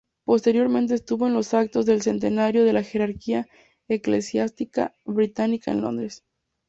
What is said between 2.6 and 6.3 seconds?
de la jerarquía eclesiástica británica en Londres.